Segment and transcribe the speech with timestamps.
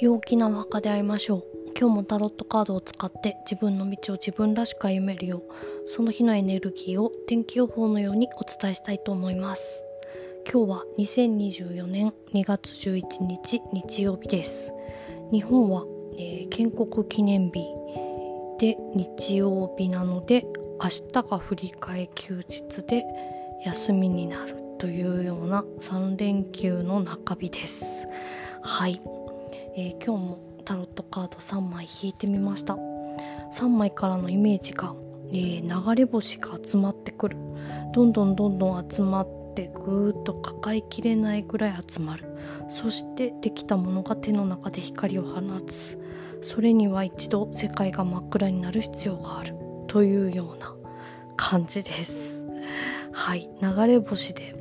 [0.00, 1.44] 陽気なお墓で会いましょう。
[1.76, 5.42] 今日もタロットカードを使って自分の道を自分らしく歩めるよう
[5.88, 9.84] その日のエネルギーを天気予報のようにお伝えしたいと思います。
[10.48, 14.72] 今日は2024年2月11日日曜日です。
[15.32, 15.84] 日本は、
[16.16, 17.66] えー、建国記念日
[18.60, 20.46] で日曜日なので
[20.80, 23.04] 明日が振り替え休日で
[23.64, 28.06] 休みになるというような3連休の中日です。
[28.62, 29.17] はい。
[29.80, 32.76] えー、今日もタロットカード3枚引いてみました。
[33.52, 34.96] 3枚からのイメージが、
[35.30, 37.36] えー、流れ星が集まってくる。
[37.94, 42.24] どんどんどんどん集まってぐーっと抱えきれないぐらい集まる。
[42.68, 45.96] そしてできたものが手の中で光を放つ。
[46.42, 49.54] それには一度世界が真っ暗になる必要がある。
[49.86, 50.74] というような
[51.36, 52.48] 感じです。
[53.12, 53.48] はい。
[53.62, 54.56] 流れ星で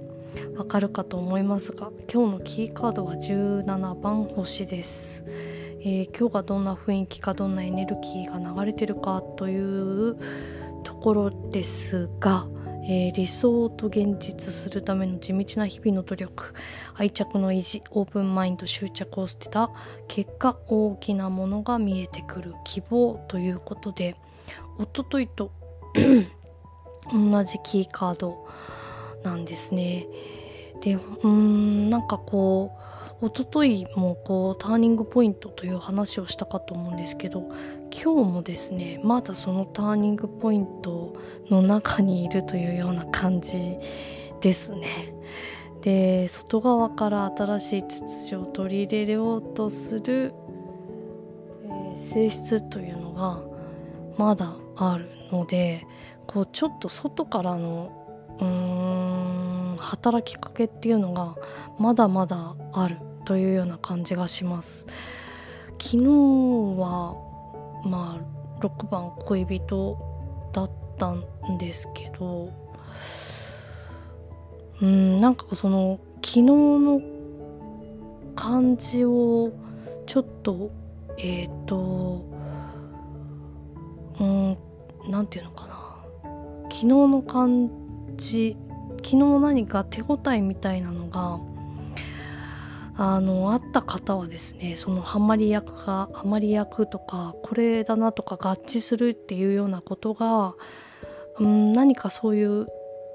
[0.58, 5.26] わかるかと思いますが今日のキーカードは17番星です、
[5.82, 10.18] えー、今日がどんな雰囲気かどんなエネルギーが流れてるかという
[10.84, 12.48] ところですが、
[12.84, 16.54] えー、理想と現実するための地道な日々の努力
[16.96, 19.70] 愛着の維持オープンマインド執着を捨てた
[20.08, 24.16] 結果大きなものが見えてくる希望ということで
[24.78, 25.52] おとといと
[27.14, 28.48] 同じキーカード。
[29.24, 30.08] なんですね。
[30.82, 32.72] でうんなんかこ
[33.22, 37.50] う一昨日もこうターニングポイントという話をしたかと思うんですけど
[37.92, 41.16] 今日もですねまだそのターニングポイント
[41.50, 43.78] の中にいるというような感じ
[44.42, 45.14] ですね。
[45.82, 50.34] で外側から新しい秩序を取り入れようとする、
[51.64, 53.42] えー、性質というのが
[54.18, 55.86] まだあるので
[56.26, 57.92] こうちょっと外からの
[58.40, 58.87] うーん
[59.78, 61.36] 働きかけっていうのが
[61.80, 64.86] まだまだあるというような感じがします。
[65.80, 65.98] 昨日
[66.80, 67.16] は
[67.84, 69.98] まあ6番恋人
[70.54, 71.24] だったん
[71.60, 72.52] ですけど
[74.82, 77.02] うんなんかその昨日の
[78.36, 79.52] 感じを
[80.08, 80.72] ちょっと
[81.18, 82.26] えっ、ー、と
[84.20, 84.58] うん
[85.10, 85.78] なんていうのかな。
[86.64, 87.72] 昨日の感
[88.18, 88.56] じ
[88.98, 91.40] 昨日何か手応えみたいなのが
[93.00, 100.56] あのあった方はですねそのハマり役がハマり役とかこれだなとか合致するっていうようなことが、
[101.40, 102.66] うん、何かそういう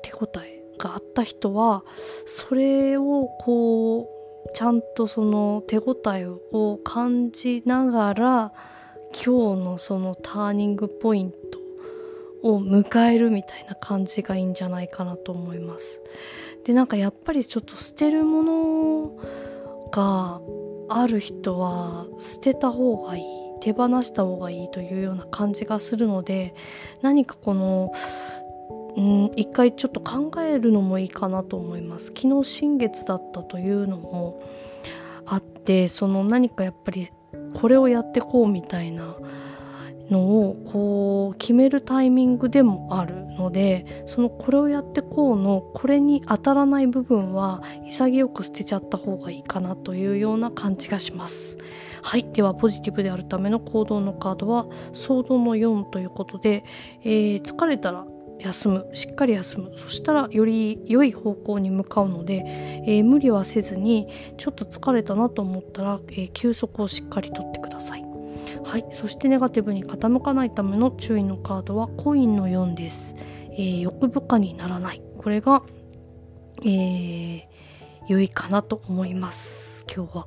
[0.02, 1.82] 手応えがあった人は
[2.26, 4.06] それをこう
[4.54, 8.52] ちゃんとその手応えを感じながら
[9.12, 11.34] 今日のそのターニングポイン
[12.42, 16.02] を迎えるみたいな感じがいいんじゃないかなと思います。
[16.64, 19.12] でなんかやっぱりちょっと捨てるもの
[19.90, 20.40] が
[20.88, 23.24] ある人は捨てた方がいい
[23.60, 26.54] 手放した方がいいというような感じがするので
[27.00, 27.92] 何かこの
[28.96, 34.42] うん一回ちょっと考えるのもいいかなと思います昨日新月だったというのも
[35.26, 37.08] あってその何かやっぱり
[37.54, 39.16] これをやってこうみたいな
[40.12, 51.58] のをこう決めるタイミングでもあるのでそのこれをやってこうのこれに当たらない部分は潔く捨てちゃった方がいいかなというような感じがします。
[52.04, 56.64] はいではポジティブであるための行動のカードはソードの4ということで、
[57.04, 58.04] えー、疲れたら
[58.40, 62.44] 休むしっかり休むそしたらより良い方向に向かうので、
[62.86, 68.11] えー、無理はせずにちょっと疲れたなと思ったら、えー、休息をしっかりとってください。
[68.72, 68.86] はい。
[68.90, 73.14] そしてネガティブに傾かないための注意のカードはコインの4です、
[73.52, 75.02] えー、欲深にならない。
[75.18, 75.62] これが、
[76.62, 77.42] えー、
[78.06, 79.84] 良いかなと思います。
[79.94, 80.26] 今日は。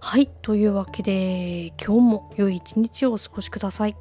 [0.00, 0.28] はい。
[0.42, 3.96] というわけで今日も良い一日をお過ごしください。